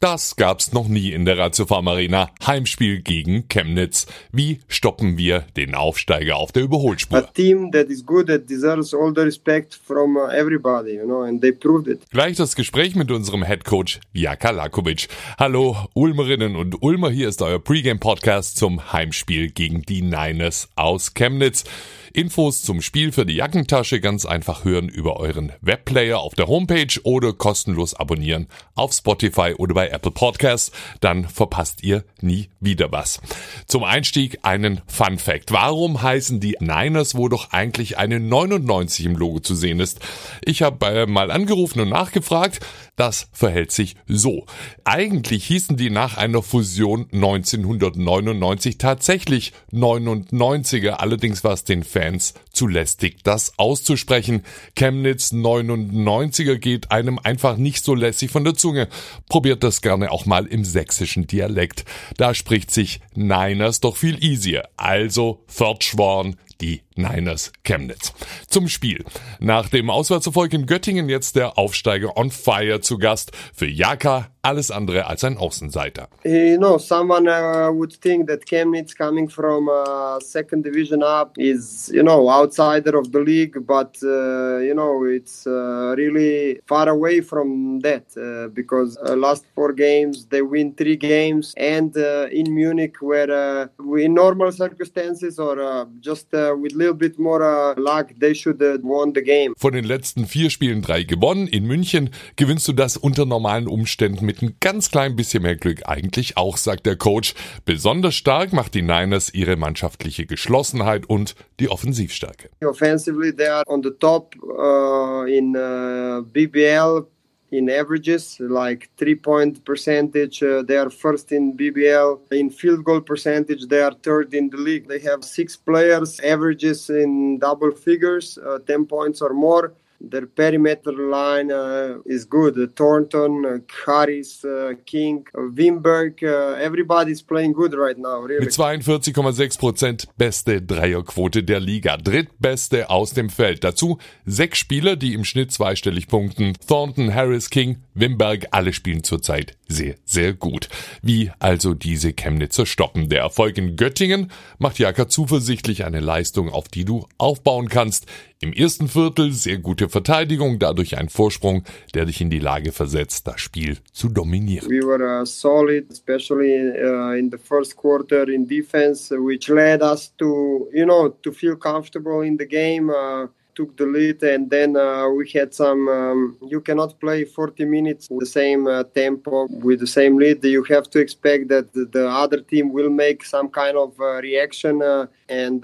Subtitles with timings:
[0.00, 2.30] Das gab's noch nie in der Ratiofarm Arena.
[2.46, 4.06] Heimspiel gegen Chemnitz.
[4.30, 7.18] Wie stoppen wir den Aufsteiger auf der Überholspur?
[7.18, 11.22] A team that is good, that deserves all the respect from uh, everybody, you know,
[11.22, 12.08] and they proved it.
[12.10, 15.08] Gleich das Gespräch mit unserem Headcoach Jaka Lakovic.
[15.36, 21.64] Hallo Ulmerinnen und Ulmer, hier ist euer Pre-Game-Podcast zum Heimspiel gegen die Niners aus Chemnitz.
[22.12, 27.00] Infos zum Spiel für die Jackentasche ganz einfach hören über euren Webplayer auf der Homepage
[27.02, 30.72] oder kostenlos abonnieren auf Spotify oder bei Apple Podcasts.
[31.00, 33.20] Dann verpasst ihr nie wieder was.
[33.66, 35.52] Zum Einstieg einen Fun Fact.
[35.52, 40.00] Warum heißen die Niners, wo doch eigentlich eine 99 im Logo zu sehen ist?
[40.44, 42.60] Ich habe äh, mal angerufen und nachgefragt.
[42.96, 44.44] Das verhält sich so.
[44.82, 50.94] Eigentlich hießen die nach einer Fusion 1999 tatsächlich 99er.
[50.94, 54.42] Allerdings war es den Fans zu lästig, das auszusprechen.
[54.74, 58.88] Chemnitz 99er geht einem einfach nicht so lässig von der Zunge.
[59.28, 61.84] Probiert das gerne auch mal im sächsischen Dialekt.
[62.16, 64.68] Da spricht sich Niners doch viel easier.
[64.76, 68.12] Also Fortschworn, die Niners Chemnitz.
[68.48, 69.04] Zum Spiel.
[69.40, 73.32] Nach dem Auswärtserfolg in Göttingen jetzt der Aufsteiger on fire zu Gast.
[73.54, 76.08] Für Jaka alles andere als ein Außenseiter.
[76.24, 81.90] You know, someone uh, would think that Chemnitz coming from uh, second division up is,
[81.92, 87.20] you know, outsider of the league, but, uh, you know, it's uh, really far away
[87.20, 92.96] from that uh, because uh, last four games they win three games and in Munich
[93.00, 99.12] where in normal circumstances or just with little bit more luck they should have won
[99.14, 99.54] the game.
[99.56, 101.46] Von den letzten vier Spielen drei gewonnen.
[101.46, 105.82] In München gewinnst du das unter normalen Umständen mit ein ganz klein bisschen mehr Glück
[105.86, 107.34] eigentlich auch, sagt der Coach.
[107.64, 112.50] Besonders stark macht die Niners ihre mannschaftliche Geschlossenheit und die Offensivstärke.
[112.64, 117.06] Offensively they are on the top uh, in uh, BBL
[117.50, 123.00] in averages like three point percentage uh, they are first in bbl in field goal
[123.00, 124.88] percentage they are third in the league.
[124.88, 130.92] They have six players averages in double figures uh, 10 points or more their perimeter
[130.92, 132.54] line uh, is good.
[132.76, 138.20] Thornton, uh, Harris, uh, King, uh, Wimberg, uh, everybody's playing good right now.
[138.20, 138.44] Really.
[138.44, 143.64] Mit 42,6 Prozent beste Dreierquote der Liga, drittbeste aus dem Feld.
[143.64, 146.54] Dazu sechs Spieler, die im Schnitt zweistellig punkten.
[146.66, 150.68] Thornton, Harris, King, Wimberg, alle spielen zurzeit sehr, sehr gut.
[151.02, 153.08] Wie also diese Chemnitzer stoppen?
[153.08, 158.06] Der Erfolg in Göttingen macht Jaka zuversichtlich eine Leistung, auf die du aufbauen kannst.
[158.40, 163.26] Im ersten Viertel sehr gute Verteidigung, dadurch ein Vorsprung, der dich in die Lage versetzt,
[163.26, 164.68] das Spiel zu dominieren.
[164.68, 170.12] We were uh, solid, especially uh, in the first quarter in defense, which led us
[170.18, 172.90] to, you know, to feel comfortable in the game.
[172.90, 177.64] Uh, took the lead and then uh, we had some um, you cannot play 40
[177.64, 182.08] minutes the same uh, tempo with the same lead you have to expect that the
[182.08, 184.80] other team will make some kind of uh, reaction
[185.28, 185.62] and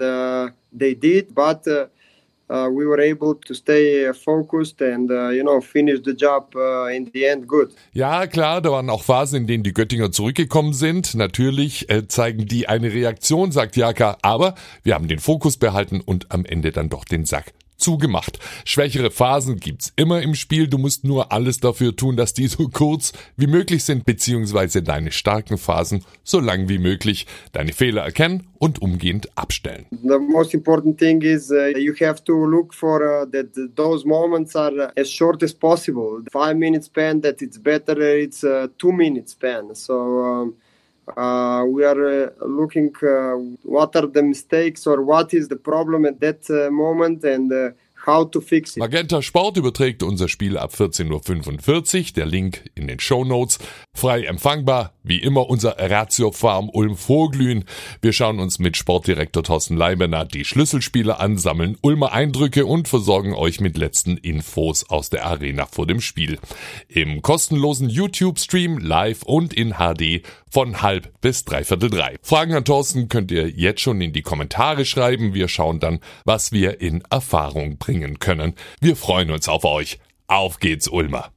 [0.73, 1.65] they did but
[2.49, 6.87] uh, we were able to stay focused and uh, you know finish the job uh,
[6.93, 7.71] in the end good.
[7.93, 11.15] Ja, klar, da waren auch Phasen, in denen die Göttinger zurückgekommen sind.
[11.15, 16.31] Natürlich äh, zeigen die eine Reaktion, sagt Jaka, aber wir haben den Fokus behalten und
[16.31, 18.39] am Ende dann doch den Sack zugemacht.
[18.65, 22.69] Schwächere Phasen gibt's immer im Spiel, du musst nur alles dafür tun, dass die so
[22.69, 28.47] kurz wie möglich sind, beziehungsweise deine starken Phasen so lang wie möglich, deine Fehler erkennen
[28.57, 29.85] und umgehend abstellen.
[29.91, 34.55] The most important thing is uh, you have to look for uh, that those moments
[34.55, 36.23] are as short as possible.
[36.31, 39.73] Five minutes span that it's better it's a two minute span.
[39.75, 40.55] So um,
[41.07, 46.05] Uh, we are uh, looking uh, what are the mistakes or what is the problem
[46.05, 47.69] at that uh, moment and uh,
[48.05, 48.77] How to fix it.
[48.77, 52.13] Magenta Sport überträgt unser Spiel ab 14.45 Uhr.
[52.15, 53.57] Der Link in den Show Notes.
[53.93, 57.65] Frei empfangbar, wie immer unser Ratio Farm Ulm vorglühen.
[58.01, 63.33] Wir schauen uns mit Sportdirektor Thorsten Leibener die Schlüsselspiele an, sammeln Ulmer Eindrücke und versorgen
[63.33, 66.37] euch mit letzten Infos aus der Arena vor dem Spiel.
[66.87, 70.21] Im kostenlosen YouTube-Stream live und in HD
[70.55, 72.15] von halb bis dreiviertel drei.
[72.21, 75.33] Fragen an Thorsten könnt ihr jetzt schon in die Kommentare schreiben.
[75.33, 78.53] Wir schauen dann, was wir in Erfahrung bringen können.
[78.79, 79.99] Wir freuen uns auf euch.
[80.27, 81.29] Auf geht's, Ulmer.